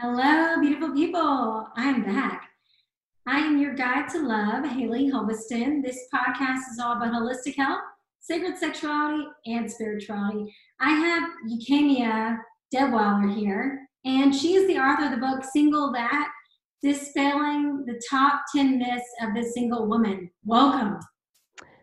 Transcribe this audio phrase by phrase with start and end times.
[0.00, 1.68] Hello, beautiful people.
[1.76, 2.48] I'm back.
[3.26, 5.82] I am your guide to love, Haley Hulveston.
[5.82, 7.82] This podcast is all about holistic health,
[8.18, 10.50] sacred sexuality, and spirituality.
[10.80, 12.38] I have Euphemia
[12.74, 16.32] Detweiler here, and she is the author of the book Single That
[16.82, 20.30] Dispelling the Top 10 Myths of the Single Woman.
[20.46, 21.00] Welcome.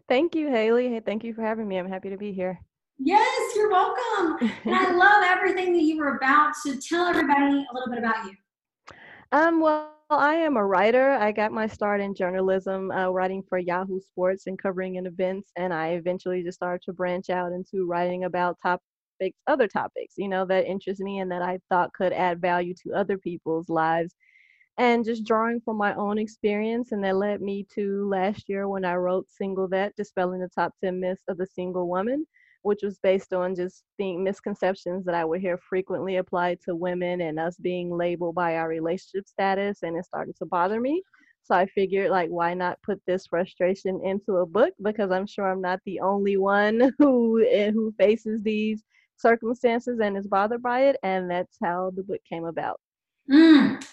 [0.07, 0.99] Thank you, Haley.
[1.05, 1.77] Thank you for having me.
[1.77, 2.59] I'm happy to be here.
[2.99, 4.37] Yes, you're welcome.
[4.65, 6.55] and I love everything that you were about.
[6.55, 8.33] So tell everybody a little bit about you.
[9.31, 11.11] Um, well, I am a writer.
[11.11, 15.51] I got my start in journalism, uh, writing for Yahoo Sports and covering in events,
[15.55, 20.27] and I eventually just started to branch out into writing about topics, other topics, you
[20.27, 24.13] know, that interest me and that I thought could add value to other people's lives.
[24.77, 28.83] And just drawing from my own experience, and that led me to last year when
[28.83, 32.25] I wrote Single That, Dispelling the Top 10 Myths of the Single Woman
[32.61, 37.21] which was based on just being misconceptions that I would hear frequently applied to women
[37.21, 41.01] and us being labeled by our relationship status, and it started to bother me.
[41.43, 44.73] So I figured, like, why not put this frustration into a book?
[44.83, 48.83] Because I'm sure I'm not the only one who eh, who faces these
[49.17, 52.79] circumstances and is bothered by it, and that's how the book came about.
[53.31, 53.83] Mm.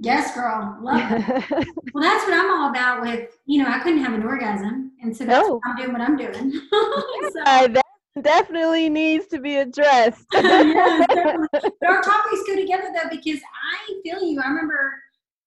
[0.00, 0.78] Yes, girl.
[0.80, 1.44] Love it.
[1.92, 3.02] well, that's what I'm all about.
[3.02, 5.60] With you know, I couldn't have an orgasm, and so that's no.
[5.64, 6.52] I'm doing what I'm doing.
[6.70, 7.84] so, uh, that
[8.22, 10.26] definitely needs to be addressed.
[10.34, 14.40] yeah, But our topics go together though, because I feel you.
[14.40, 14.94] I remember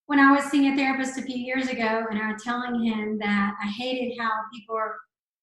[0.07, 3.17] when I was seeing a therapist a few years ago, and I was telling him
[3.19, 4.97] that I hated how people are.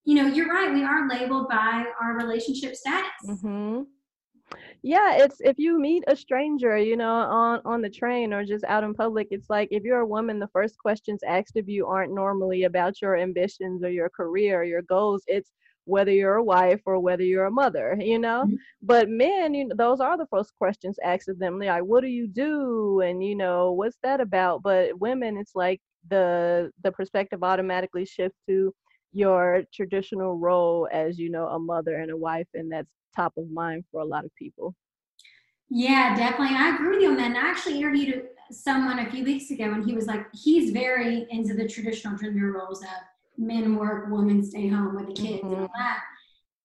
[0.05, 0.73] You know, you're right.
[0.73, 3.11] We are labeled by our relationship status.
[3.27, 3.83] Mm-hmm
[4.83, 8.65] yeah it's if you meet a stranger you know on on the train or just
[8.65, 11.87] out in public it's like if you're a woman the first questions asked of you
[11.87, 15.53] aren't normally about your ambitions or your career or your goals it's
[15.89, 18.57] whether you're a wife or whether you're a mother you know mm-hmm.
[18.83, 22.03] but men you know those are the first questions asked of them They're like what
[22.03, 26.93] do you do and you know what's that about but women it's like the the
[26.93, 28.73] perspective automatically shifts to
[29.13, 32.89] your traditional role as you know a mother and a wife and that's
[33.19, 34.75] top of mind for a lot of people.
[35.71, 36.57] Yeah, definitely.
[36.57, 37.27] I agree with you on that.
[37.27, 41.27] And I actually interviewed someone a few weeks ago, and he was like, he's very
[41.31, 42.89] into the traditional gender roles of
[43.39, 45.47] men work, women stay home with the kids, mm-hmm.
[45.47, 45.81] and all mm-hmm.
[45.81, 46.01] that.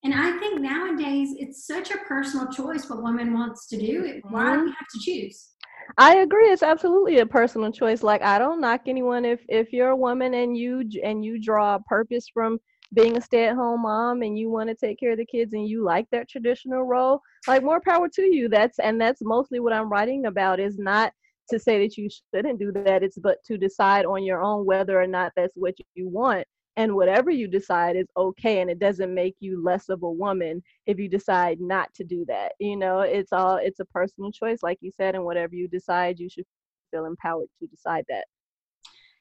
[0.04, 4.02] And I think nowadays it's such a personal choice what woman wants to do.
[4.02, 4.32] Mm-hmm.
[4.32, 5.50] Why do we have to choose?
[5.98, 6.48] I agree.
[6.50, 8.02] It's absolutely a personal choice.
[8.02, 11.76] Like I don't knock anyone if if you're a woman and you and you draw
[11.76, 12.58] a purpose from
[12.94, 15.82] being a stay-at-home mom and you want to take care of the kids and you
[15.82, 19.90] like that traditional role like more power to you that's and that's mostly what i'm
[19.90, 21.12] writing about is not
[21.50, 25.00] to say that you shouldn't do that it's but to decide on your own whether
[25.00, 26.46] or not that's what you want
[26.76, 30.62] and whatever you decide is okay and it doesn't make you less of a woman
[30.86, 34.58] if you decide not to do that you know it's all it's a personal choice
[34.62, 36.46] like you said and whatever you decide you should
[36.90, 38.24] feel empowered to decide that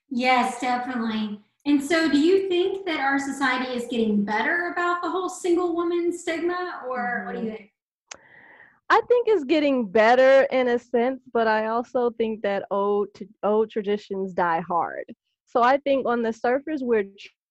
[0.09, 5.09] yes definitely and so, do you think that our society is getting better about the
[5.09, 7.55] whole single woman stigma, or what do you mm-hmm.
[7.55, 7.69] think?
[8.89, 13.07] I think it's getting better in a sense, but I also think that old
[13.43, 15.05] old traditions die hard.
[15.45, 17.05] So I think on the surface we're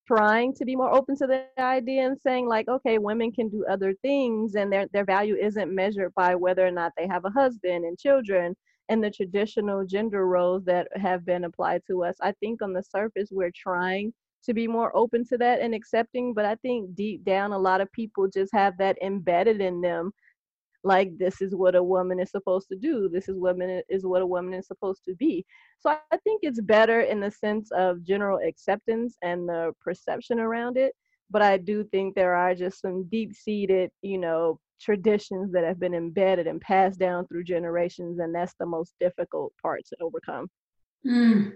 [0.07, 3.65] trying to be more open to the idea and saying like, okay, women can do
[3.71, 7.31] other things, and their their value isn't measured by whether or not they have a
[7.31, 8.55] husband and children
[8.89, 12.17] and the traditional gender roles that have been applied to us.
[12.21, 14.13] I think on the surface, we're trying
[14.45, 17.81] to be more open to that and accepting, but I think deep down, a lot
[17.81, 20.13] of people just have that embedded in them.
[20.85, 23.09] Like this is what a woman is supposed to do.
[23.09, 25.45] This is woman is what a woman is supposed to be.
[25.79, 30.77] So I think it's better in the sense of general acceptance and the perception around
[30.77, 30.93] it.
[31.31, 35.79] But I do think there are just some deep seated, you know, traditions that have
[35.79, 40.49] been embedded and passed down through generations, and that's the most difficult part to overcome.
[41.07, 41.53] Mm.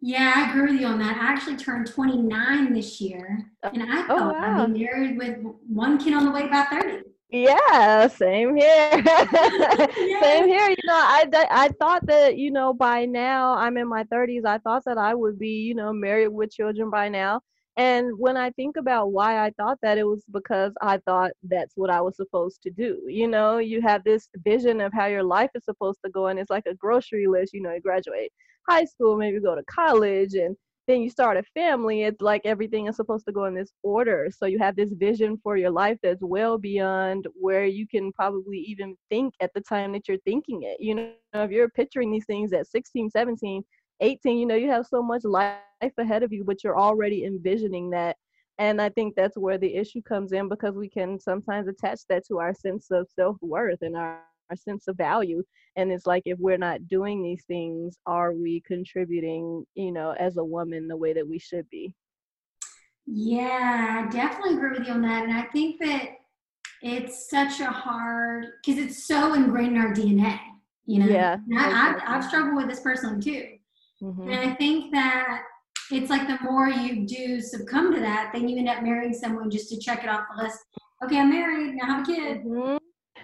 [0.00, 1.16] Yeah, I agree with you on that.
[1.16, 4.64] I actually turned 29 this year, uh, and I oh, thought oh, wow.
[4.64, 7.07] I'd be married with one kid on the way about 30.
[7.30, 9.02] Yeah, same here.
[10.22, 10.68] Same here.
[10.70, 14.44] You know, I I thought that you know by now I'm in my 30s.
[14.46, 17.40] I thought that I would be you know married with children by now.
[17.76, 21.74] And when I think about why I thought that, it was because I thought that's
[21.76, 23.00] what I was supposed to do.
[23.06, 26.38] You know, you have this vision of how your life is supposed to go, and
[26.38, 27.52] it's like a grocery list.
[27.52, 28.32] You know, you graduate
[28.68, 30.56] high school, maybe go to college, and
[30.88, 32.02] then you start a family.
[32.02, 34.28] It's like everything is supposed to go in this order.
[34.36, 38.58] So you have this vision for your life that's well beyond where you can probably
[38.58, 40.78] even think at the time that you're thinking it.
[40.80, 43.62] You know, if you're picturing these things at 16, 17,
[44.00, 45.58] 18 you know you have so much life
[45.98, 48.16] ahead of you but you're already envisioning that
[48.58, 52.24] and i think that's where the issue comes in because we can sometimes attach that
[52.26, 54.20] to our sense of self-worth and our,
[54.50, 55.42] our sense of value
[55.76, 60.36] and it's like if we're not doing these things are we contributing you know as
[60.36, 61.94] a woman the way that we should be?
[63.06, 66.10] Yeah i definitely agree with you on that and i think that
[66.82, 70.38] it's such a hard because it's so ingrained in our dna
[70.86, 71.06] you know?
[71.06, 73.46] Yeah I, I've, I've struggled with this personally too.
[74.02, 74.30] Mm-hmm.
[74.30, 75.42] and i think that
[75.90, 79.50] it's like the more you do succumb to that then you end up marrying someone
[79.50, 80.58] just to check it off the list.
[81.04, 82.44] Okay i'm married now I have a kid.
[82.44, 82.76] Mm-hmm.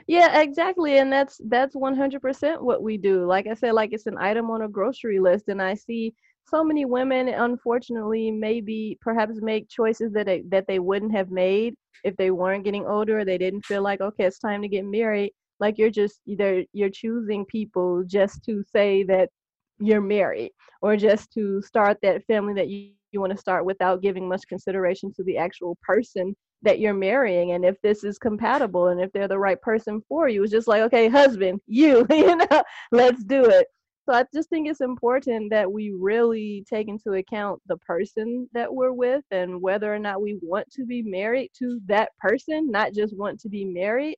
[0.07, 3.27] Yeah exactly and that's that's 100% what we do.
[3.27, 6.15] Like i said like it's an item on a grocery list and i see
[6.47, 11.75] so many women unfortunately maybe perhaps make choices that they, that they wouldn't have made
[12.05, 14.85] if they weren't getting older or they didn't feel like okay it's time to get
[14.85, 15.33] married.
[15.61, 19.31] Like you're just either you're choosing people just to say that
[19.79, 20.53] you're married
[20.83, 24.43] or just to start that family that you, you want to start without giving much
[24.49, 29.13] consideration to the actual person that you're marrying and if this is compatible and if
[29.13, 32.63] they're the right person for you it's just like okay husband you you know
[32.93, 33.67] let's do it.
[34.07, 38.73] So i just think it's important that we really take into account the person that
[38.73, 42.93] we're with and whether or not we want to be married to that person not
[42.93, 44.17] just want to be married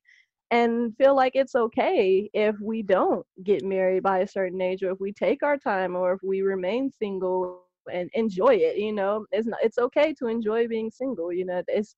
[0.51, 4.91] and feel like it's okay if we don't get married by a certain age or
[4.91, 9.25] if we take our time or if we remain single and enjoy it you know?
[9.31, 11.61] It's not it's okay to enjoy being single you know?
[11.67, 11.95] It's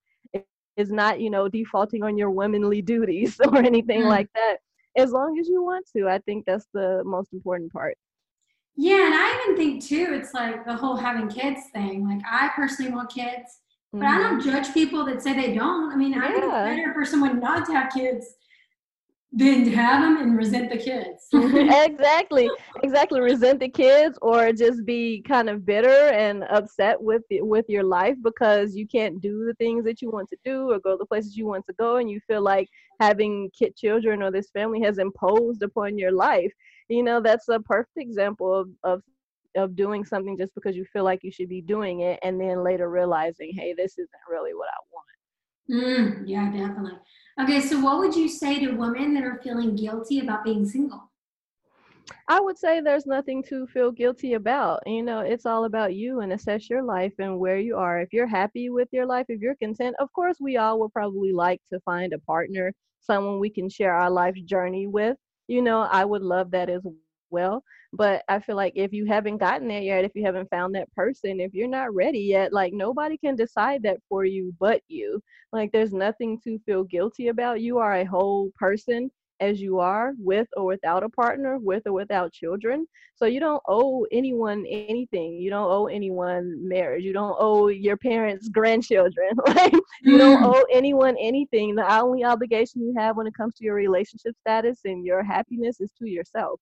[0.80, 4.10] it's not you know defaulting on your womanly duties or anything mm.
[4.10, 4.58] like that
[4.98, 7.98] as long as you want to i think that's the most important part
[8.76, 12.50] yeah and i even think too it's like the whole having kids thing like i
[12.56, 13.60] personally want kids
[13.92, 14.08] but mm-hmm.
[14.08, 14.50] I don't mm-hmm.
[14.52, 15.92] judge people that say they don't.
[15.92, 16.24] I mean, yeah.
[16.24, 18.36] I think it's better for someone not to have kids
[19.32, 21.28] than to have them and resent the kids.
[21.34, 22.50] exactly,
[22.82, 23.22] exactly.
[23.22, 27.84] Resent the kids, or just be kind of bitter and upset with the, with your
[27.84, 31.06] life because you can't do the things that you want to do or go the
[31.06, 32.68] places you want to go, and you feel like
[33.00, 36.52] having kid children or this family has imposed upon your life.
[36.88, 39.04] You know, that's a perfect example of of
[39.56, 42.64] of doing something just because you feel like you should be doing it, and then
[42.64, 45.06] later realizing, hey, this isn't really what I want.
[45.70, 47.00] Mm, yeah, definitely.
[47.40, 51.10] Okay, so what would you say to women that are feeling guilty about being single?
[52.28, 54.82] I would say there's nothing to feel guilty about.
[54.86, 58.00] You know, it's all about you and assess your life and where you are.
[58.02, 61.32] If you're happy with your life, if you're content, of course, we all would probably
[61.34, 65.18] like to find a partner, someone we can share our life journey with.
[65.48, 66.86] You know, I would love that as
[67.32, 67.64] well.
[67.94, 70.94] But I feel like if you haven't gotten there yet, if you haven't found that
[70.94, 75.22] person, if you're not ready yet, like nobody can decide that for you but you.
[75.52, 77.62] Like there's nothing to feel guilty about.
[77.62, 79.10] You are a whole person
[79.40, 82.86] as you are with or without a partner, with or without children.
[83.16, 85.34] So you don't owe anyone anything.
[85.34, 87.04] You don't owe anyone marriage.
[87.04, 89.30] You don't owe your parents grandchildren.
[89.50, 89.74] Like
[90.04, 90.56] you don't mm.
[90.56, 91.76] owe anyone anything.
[91.76, 95.82] The only obligation you have when it comes to your relationship status and your happiness
[95.82, 96.60] is to yourself.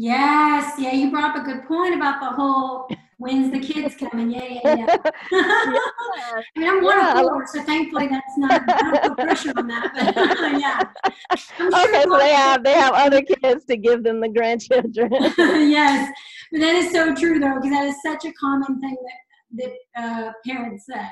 [0.00, 4.30] Yes, yeah, you brought up a good point about the whole when's the kids coming.
[4.30, 4.86] Yeah, yeah, yeah.
[4.86, 4.96] yeah.
[5.32, 7.18] I mean, I'm one yeah.
[7.18, 8.62] of four, so thankfully that's not
[9.08, 9.90] no pressure on that.
[9.92, 10.88] But yeah.
[11.36, 15.10] Sure okay, so they have they have other kids to give them the grandchildren.
[15.36, 16.12] yes,
[16.52, 18.96] but that is so true though, because that is such a common thing
[19.56, 21.08] that that uh, parents say.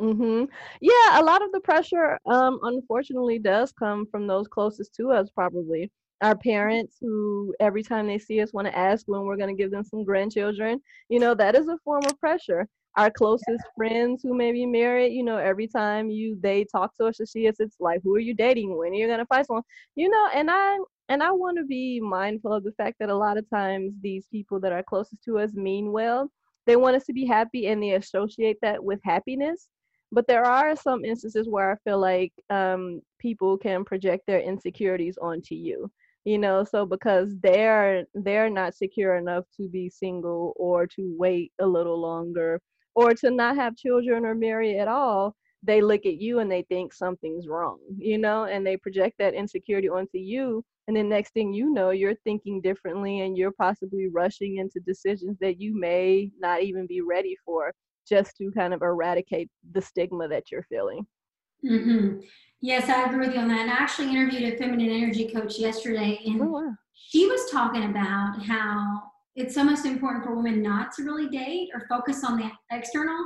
[0.00, 0.48] Mhm.
[0.80, 5.28] Yeah, a lot of the pressure, um, unfortunately, does come from those closest to us,
[5.28, 5.90] probably
[6.22, 9.62] our parents who every time they see us want to ask when we're going to
[9.62, 12.68] give them some grandchildren you know that is a form of pressure.
[12.96, 17.06] Our closest friends who may be married you know every time you they talk to
[17.06, 18.76] us or see us it's like who are you dating?
[18.76, 19.64] When are you going to find someone?
[19.94, 23.16] You know and i and i want to be mindful of the fact that a
[23.16, 26.30] lot of times these people that are closest to us mean well.
[26.66, 29.68] They want us to be happy and they associate that with happiness.
[30.10, 35.18] But there are some instances where i feel like um, people can project their insecurities
[35.20, 35.90] onto you
[36.26, 41.52] you know so because they're they're not secure enough to be single or to wait
[41.60, 42.60] a little longer
[42.96, 46.62] or to not have children or marry at all they look at you and they
[46.62, 51.32] think something's wrong you know and they project that insecurity onto you and then next
[51.32, 56.30] thing you know you're thinking differently and you're possibly rushing into decisions that you may
[56.40, 57.72] not even be ready for
[58.08, 61.06] just to kind of eradicate the stigma that you're feeling
[61.64, 62.20] mm-hmm.
[62.60, 63.60] Yes, I agree with you on that.
[63.60, 66.72] And I actually interviewed a feminine energy coach yesterday, and oh, wow.
[66.94, 69.02] she was talking about how
[69.34, 73.18] it's so most important for women not to really date or focus on the external,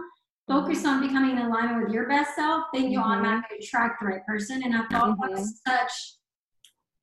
[0.48, 0.88] focus mm-hmm.
[0.88, 3.12] on becoming in alignment with your best self, then you'll mm-hmm.
[3.12, 4.62] automatically attract the right person.
[4.64, 5.32] And I thought mm-hmm.
[5.32, 5.92] was such.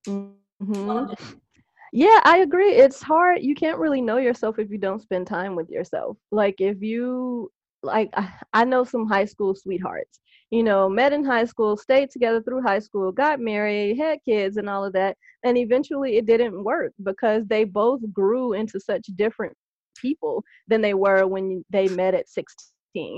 [0.08, 1.14] Mm-hmm.
[1.94, 2.74] Yeah, I agree.
[2.74, 3.42] It's hard.
[3.42, 6.18] You can't really know yourself if you don't spend time with yourself.
[6.32, 7.50] Like if you
[7.84, 8.14] like
[8.54, 10.20] I know some high school sweethearts
[10.50, 14.58] you know, met in high school, stayed together through high school, got married, had kids,
[14.58, 15.18] and all of that.
[15.44, 19.54] And eventually it didn't work because they both grew into such different
[20.00, 22.72] people than they were when they met at 16,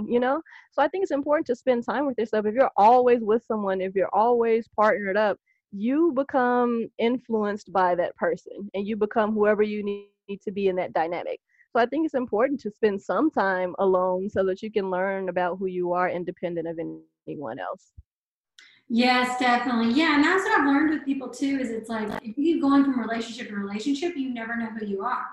[0.07, 0.41] you know?
[0.71, 2.45] So I think it's important to spend time with yourself.
[2.45, 5.37] If you're always with someone, if you're always partnered up,
[5.71, 10.75] you become influenced by that person and you become whoever you need to be in
[10.77, 11.39] that dynamic.
[11.71, 15.29] So I think it's important to spend some time alone so that you can learn
[15.29, 17.03] about who you are independent of anyone
[17.37, 17.91] else.
[18.89, 19.93] Yes, definitely.
[19.93, 21.59] Yeah, and that's what I've learned with people too.
[21.61, 24.85] Is it's like if you keep going from relationship to relationship, you never know who
[24.85, 25.25] you are.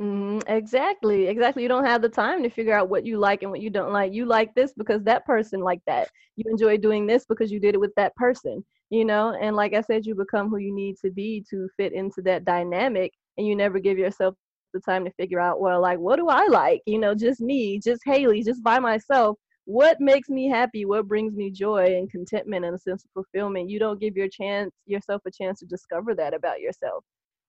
[0.00, 1.62] Mm, exactly, exactly.
[1.62, 3.92] You don't have the time to figure out what you like and what you don't
[3.92, 4.12] like.
[4.12, 6.08] You like this because that person liked that.
[6.36, 9.36] You enjoy doing this because you did it with that person, you know?
[9.40, 12.44] And like I said, you become who you need to be to fit into that
[12.44, 14.34] dynamic and you never give yourself
[14.72, 16.82] the time to figure out, well, like, what do I like?
[16.86, 19.36] You know, just me, just Haley, just by myself.
[19.68, 20.86] What makes me happy?
[20.86, 23.68] What brings me joy and contentment and a sense of fulfillment?
[23.68, 27.04] You don't give your chance yourself a chance to discover that about yourself.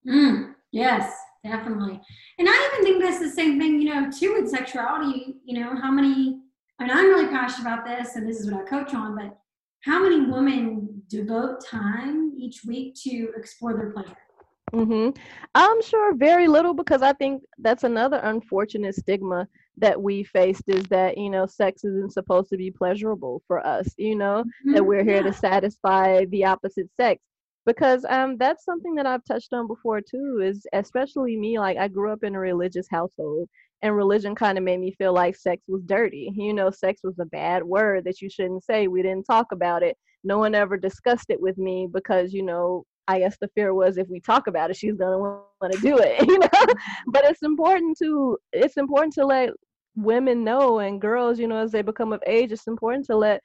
[0.06, 1.98] Mm, yes, definitely.
[2.38, 5.36] And I even think that's the same thing, you know, too with sexuality.
[5.46, 6.42] You know, how many,
[6.78, 9.38] and I'm really passionate about this, and this is what I coach on, but
[9.86, 14.18] how many women devote time each week to explore their pleasure?
[14.72, 15.18] Mm-hmm.
[15.54, 19.48] I'm sure very little because I think that's another unfortunate stigma
[19.78, 23.88] that we faced is that you know sex isn't supposed to be pleasurable for us
[23.96, 24.74] you know mm-hmm.
[24.74, 25.22] that we're here yeah.
[25.22, 27.22] to satisfy the opposite sex
[27.66, 31.88] because um that's something that I've touched on before too is especially me like I
[31.88, 33.48] grew up in a religious household
[33.82, 37.18] and religion kind of made me feel like sex was dirty you know sex was
[37.18, 40.76] a bad word that you shouldn't say we didn't talk about it no one ever
[40.76, 44.46] discussed it with me because you know I guess the fear was if we talk
[44.46, 46.48] about it, she's gonna want to do it, you know.
[47.06, 49.50] but it's important to it's important to let
[49.96, 53.42] women know and girls, you know, as they become of age, it's important to let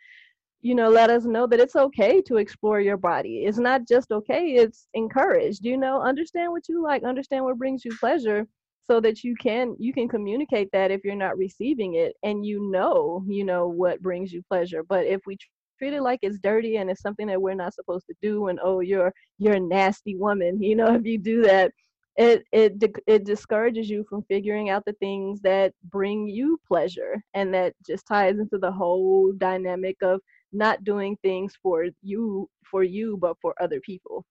[0.61, 3.43] you know let us know that it's okay to explore your body.
[3.45, 5.63] It's not just okay; it's encouraged.
[5.63, 8.47] You know, understand what you like, understand what brings you pleasure,
[8.83, 12.71] so that you can you can communicate that if you're not receiving it, and you
[12.71, 14.83] know, you know what brings you pleasure.
[14.83, 15.37] But if we
[15.77, 18.59] treat it like it's dirty and it's something that we're not supposed to do and
[18.63, 21.71] oh you're you're a nasty woman you know if you do that.
[22.17, 27.53] It it it discourages you from figuring out the things that bring you pleasure and
[27.53, 30.21] that just ties into the whole dynamic of
[30.53, 34.23] not doing things for you for you but for other people.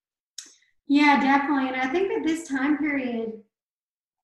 [0.89, 1.69] Yeah definitely.
[1.69, 3.33] And i think that this time period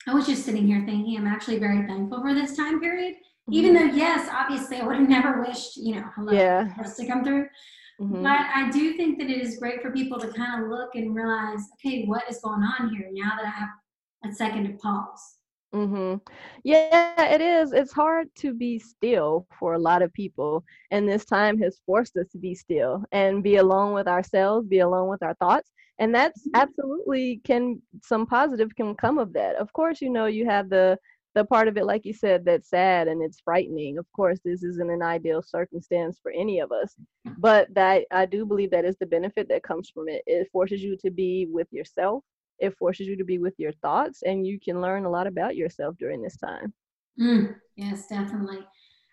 [0.07, 3.17] i was just sitting here thinking i'm actually very thankful for this time period
[3.51, 3.89] even mm-hmm.
[3.89, 6.69] though, yes, obviously, I would have never wished, you know, hello, yeah.
[6.97, 7.47] to come through.
[8.01, 8.23] Mm-hmm.
[8.23, 11.15] But I do think that it is great for people to kind of look and
[11.15, 13.69] realize, okay, what is going on here now that I have
[14.25, 15.37] a second to pause.
[15.75, 16.17] Mm-hmm.
[16.65, 17.73] Yeah, it is.
[17.73, 20.65] It's hard to be still for a lot of people.
[20.91, 24.81] And this time has forced us to be still and be alone with ourselves, be
[24.81, 25.71] alone with our thoughts.
[25.99, 26.61] And that's mm-hmm.
[26.61, 29.57] absolutely can some positive can come of that.
[29.57, 30.99] Of course, you know, you have the
[31.35, 33.99] the part of it, like you said, that's sad and it's frightening.
[33.99, 36.97] Of course, this isn't an ideal circumstance for any of us,
[37.39, 40.23] but that I do believe that is the benefit that comes from it.
[40.27, 42.25] It forces you to be with yourself.
[42.59, 45.57] It forces you to be with your thoughts, and you can learn a lot about
[45.57, 46.75] yourself during this time.
[47.19, 48.59] Mm, yes, definitely.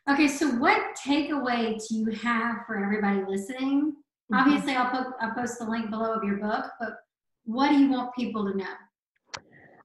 [0.09, 3.93] Okay, so what takeaway do you have for everybody listening?
[4.31, 4.36] Mm-hmm.
[4.36, 6.93] Obviously, I'll put I'll post the link below of your book, but
[7.45, 8.65] what do you want people to know?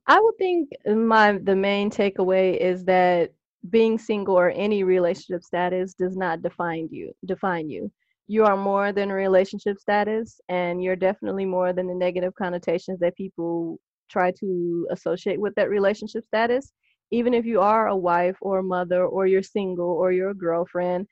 [0.07, 3.31] I would think my the main takeaway is that
[3.71, 7.91] being single or any relationship status does not define you define you.
[8.27, 13.17] You are more than relationship status and you're definitely more than the negative connotations that
[13.17, 13.79] people
[14.11, 16.73] try to associate with that relationship status.
[17.13, 20.35] Even if you are a wife or a mother or you're single or you're a
[20.35, 21.07] girlfriend,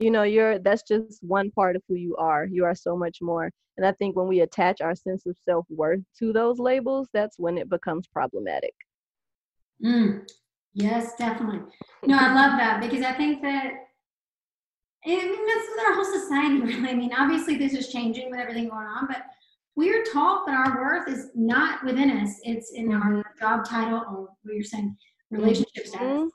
[0.00, 3.18] you know you're that's just one part of who you are you are so much
[3.20, 7.38] more and i think when we attach our sense of self-worth to those labels that's
[7.38, 8.74] when it becomes problematic
[9.84, 10.20] mm,
[10.74, 11.60] yes definitely
[12.04, 13.72] no i love that because i think that
[15.06, 16.88] I mean, that's with our whole society, really.
[16.88, 19.22] I mean, obviously, this is changing with everything going on, but
[19.76, 22.38] we are taught that our worth is not within us.
[22.42, 23.16] It's in mm-hmm.
[23.16, 24.96] our job title or what you're saying,
[25.30, 25.88] relationship mm-hmm.
[25.88, 26.32] status.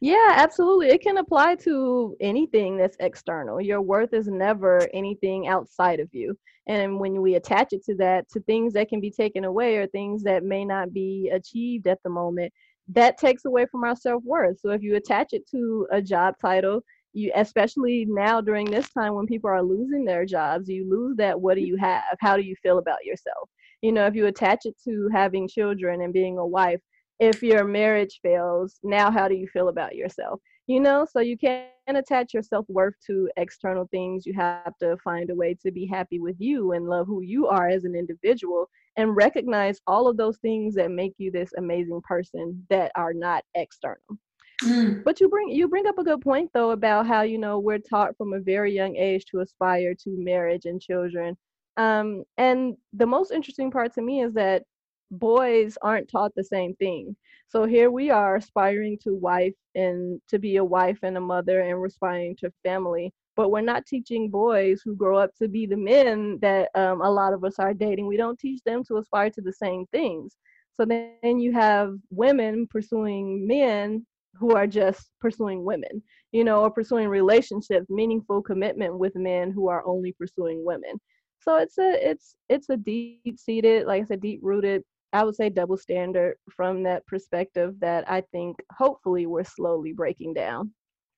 [0.00, 0.88] Yeah, absolutely.
[0.88, 3.60] It can apply to anything that's external.
[3.60, 6.36] Your worth is never anything outside of you.
[6.66, 9.86] And when we attach it to that, to things that can be taken away or
[9.86, 12.52] things that may not be achieved at the moment,
[12.88, 14.58] that takes away from our self worth.
[14.60, 19.14] So if you attach it to a job title, you especially now during this time
[19.14, 22.02] when people are losing their jobs, you lose that what do you have?
[22.20, 23.50] How do you feel about yourself?
[23.82, 26.80] You know, if you attach it to having children and being a wife,
[27.20, 30.40] if your marriage fails, now how do you feel about yourself?
[30.70, 35.28] you know so you can't attach your self-worth to external things you have to find
[35.30, 38.70] a way to be happy with you and love who you are as an individual
[38.96, 43.42] and recognize all of those things that make you this amazing person that are not
[43.54, 44.16] external
[44.62, 45.04] Mm.
[45.04, 47.78] But you bring you bring up a good point though about how you know we're
[47.78, 51.34] taught from a very young age to aspire to marriage and children.
[51.78, 54.64] Um, and the most interesting part to me is that
[55.10, 57.16] boys aren't taught the same thing.
[57.48, 61.60] So here we are aspiring to wife and to be a wife and a mother
[61.60, 65.76] and aspiring to family, but we're not teaching boys who grow up to be the
[65.76, 68.06] men that um, a lot of us are dating.
[68.06, 70.36] We don't teach them to aspire to the same things.
[70.74, 76.02] So then you have women pursuing men who are just pursuing women,
[76.32, 81.00] you know, or pursuing relationships, meaningful commitment with men who are only pursuing women.
[81.40, 85.34] So it's a it's it's a deep seated, like I said, deep rooted, I would
[85.34, 90.72] say double standard from that perspective that I think hopefully we're slowly breaking down.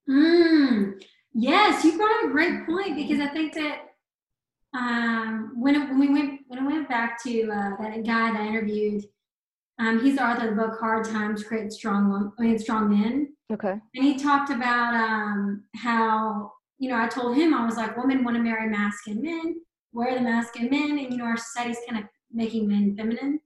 [0.09, 1.03] Mm,
[1.35, 3.81] yes, you brought a great point because I think that
[4.75, 8.47] um, when, when we went when I went back to uh, that guy that I
[8.47, 9.05] interviewed
[9.79, 13.35] um, he's the author of the book Hard Times Create Strong I mean Strong Men.
[13.53, 13.73] Okay.
[13.95, 18.25] And he talked about um, how, you know, I told him I was like, women
[18.25, 19.57] want to marry masculine men,
[19.93, 23.41] wear the masculine men, and you know, our society's kind of making men feminine.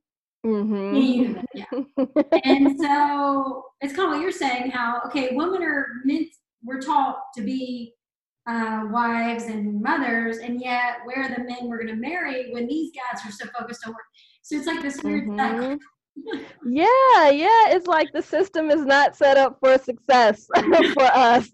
[0.46, 1.38] Mm-hmm.
[1.54, 1.64] Yeah.
[2.44, 6.28] and so it's kind of what you're saying, how okay, women are meant
[6.64, 7.92] we're taught to be
[8.48, 12.66] uh, wives and mothers, and yet where are the men we're going to marry when
[12.68, 14.04] these guys are so focused on work?
[14.42, 15.74] So it's like this weird mm-hmm
[16.64, 17.68] yeah, yeah.
[17.70, 20.46] It's like the system is not set up for success
[20.94, 21.50] for us.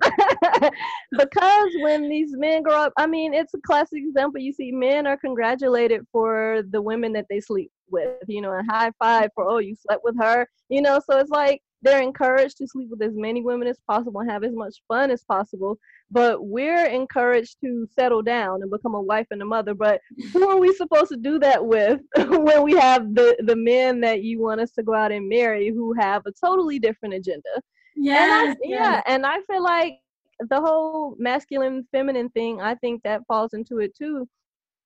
[1.18, 4.40] because when these men grow up, I mean, it's a classic example.
[4.40, 8.62] You see, men are congratulated for the women that they sleep with, you know, a
[8.70, 11.00] high five for, oh, you slept with her, you know.
[11.08, 14.44] So it's like they're encouraged to sleep with as many women as possible and have
[14.44, 15.78] as much fun as possible
[16.12, 19.74] but we're encouraged to settle down and become a wife and a mother.
[19.74, 20.00] But
[20.32, 24.22] who are we supposed to do that with when we have the the men that
[24.22, 27.48] you want us to go out and marry who have a totally different agenda?
[27.96, 30.00] Yes, and I, yeah and i feel like
[30.48, 34.28] the whole masculine feminine thing i think that falls into it too.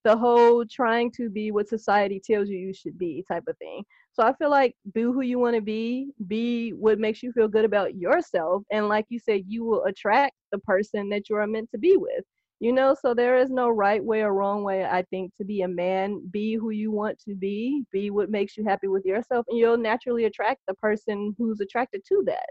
[0.05, 3.83] The whole trying to be what society tells you you should be type of thing.
[4.17, 7.49] So I feel like be who you want to be, be what makes you feel
[7.49, 8.63] good about yourself.
[8.73, 11.99] And like you said, you will attract the person that you are meant to be
[11.99, 12.25] with.
[12.59, 15.61] You know, so there is no right way or wrong way, I think, to be
[15.61, 16.23] a man.
[16.31, 19.77] Be who you want to be, be what makes you happy with yourself, and you'll
[19.77, 22.47] naturally attract the person who's attracted to that.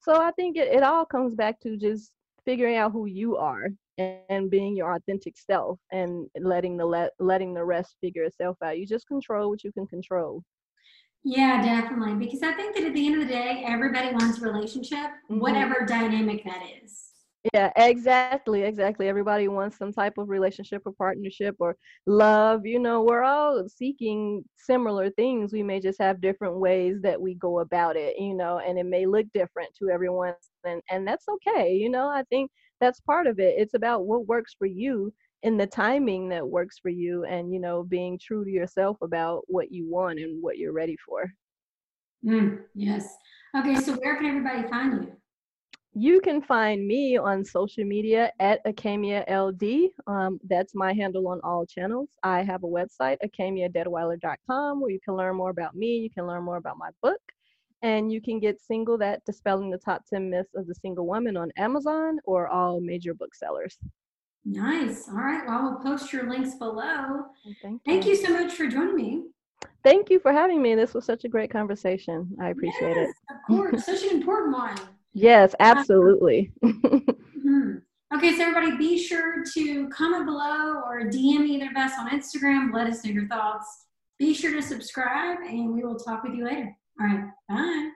[0.00, 2.12] So I think it, it all comes back to just
[2.44, 7.54] figuring out who you are and being your authentic self and letting the let letting
[7.54, 8.78] the rest figure itself out.
[8.78, 10.44] You just control what you can control.
[11.24, 12.14] Yeah, definitely.
[12.14, 15.40] Because I think that at the end of the day, everybody wants a relationship, mm-hmm.
[15.40, 17.08] whatever dynamic that is.
[17.54, 19.08] Yeah, exactly, exactly.
[19.08, 21.76] Everybody wants some type of relationship or partnership or
[22.06, 22.66] love.
[22.66, 25.52] You know, we're all seeking similar things.
[25.52, 28.86] We may just have different ways that we go about it, you know, and it
[28.86, 31.74] may look different to everyone and and that's okay.
[31.74, 32.50] You know, I think
[32.80, 33.54] that's part of it.
[33.56, 37.60] It's about what works for you in the timing that works for you and you
[37.60, 41.30] know being true to yourself about what you want and what you're ready for
[42.24, 43.16] mm, yes
[43.56, 45.12] okay so where can everybody find you
[45.94, 49.90] you can find me on social media at Akamia LD.
[50.06, 52.08] Um, that's my handle on all channels.
[52.22, 55.96] I have a website, akamiadetweiler.com, where you can learn more about me.
[55.96, 57.20] You can learn more about my book
[57.82, 61.36] and you can get single that dispelling the top 10 myths of the single woman
[61.36, 63.78] on amazon or all major booksellers
[64.44, 65.08] nice.
[65.08, 65.46] All right.
[65.46, 67.26] Well we'll post your links below.
[67.62, 67.80] Thank you.
[67.84, 68.16] thank you.
[68.16, 69.22] so much for joining me.
[69.82, 70.74] Thank you for having me.
[70.74, 72.28] This was such a great conversation.
[72.40, 73.86] I appreciate yes, it of course.
[73.86, 74.76] Such an important one.
[75.12, 76.52] Yes absolutely.
[76.64, 77.76] mm-hmm.
[78.14, 82.72] okay so everybody be sure to comment below or dm either of us on instagram.
[82.72, 83.86] Let us know your thoughts.
[84.18, 86.76] Be sure to subscribe and we will talk with you later.
[87.00, 87.92] All right